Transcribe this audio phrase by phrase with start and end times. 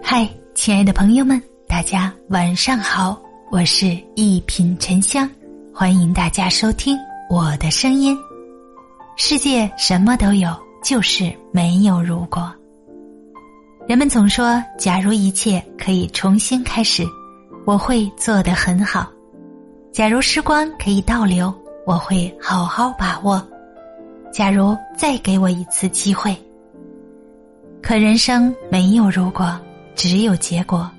[0.00, 5.28] 嗨，亲爱的朋友们，大家晚上好，我是一品沉香，
[5.74, 6.96] 欢迎大家收听
[7.28, 8.16] 我的声音。
[9.16, 10.50] 世界什么都有，
[10.84, 12.52] 就是没有如果。
[13.88, 17.04] 人们总说，假如一切可以重新开始，
[17.66, 19.02] 我会做得很好；
[19.92, 21.52] 假如时光可以倒流，
[21.86, 23.40] 我会好好把握；
[24.32, 26.36] 假如再给我一次机会，
[27.92, 29.54] 可人生没有如果。
[29.94, 30.90] 只有结果，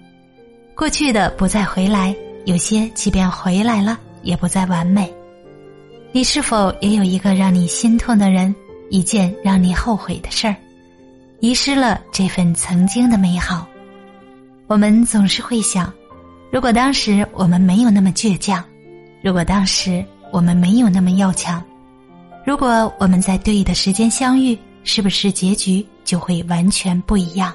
[0.76, 5.12] 过去的不再回来，有些即便回来了，也不再完美。
[6.12, 8.54] 你是否也有一个让你心痛的人，
[8.92, 10.56] 一件让你后悔的事儿，
[11.40, 13.68] 遗失了这份曾经的美好？
[14.68, 15.92] 我们总是会想，
[16.52, 18.64] 如果当时我们没有那么倔强，
[19.24, 21.60] 如果当时我们没有那么要强，
[22.46, 27.54] 如果我们在对的时间相遇，是不是结局就会完全不一样？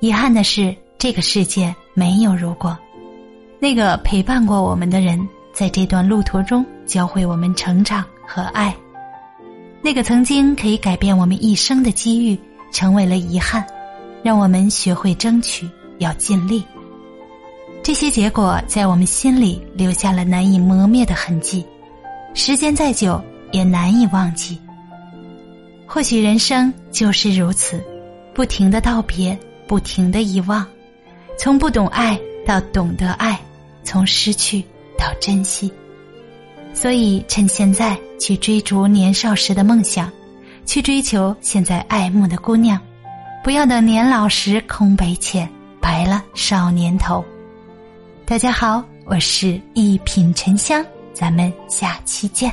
[0.00, 2.76] 遗憾的是，这个世界没有如果。
[3.60, 8.72] 那个陪伴过我们的人，在这段路途中教会我们成长和爱；
[9.82, 12.38] 那个曾经可以改变我们一生的机遇，
[12.70, 13.66] 成为了遗憾，
[14.22, 16.62] 让我们学会争取，要尽力。
[17.82, 21.66] 这些结果在我们心里留下了难以磨灭的痕迹，
[22.34, 23.20] 时间再久
[23.50, 24.56] 也难以忘记。
[25.88, 27.82] 或许人生就是如此，
[28.32, 29.36] 不停的道别。
[29.66, 30.66] 不停的遗忘，
[31.38, 33.38] 从不懂爱到懂得爱，
[33.84, 34.64] 从失去
[34.96, 35.70] 到珍惜。
[36.72, 40.10] 所以，趁现在去追逐年少时的梦想，
[40.64, 42.80] 去追求现在爱慕的姑娘，
[43.44, 45.46] 不要等年老时空悲切，
[45.82, 47.22] 白了少年头。
[48.24, 52.50] 大家好，我是一品沉香，咱们下期见。